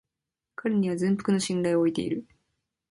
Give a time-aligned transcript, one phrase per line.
[0.55, 2.25] 彼には全幅の信頼を置いている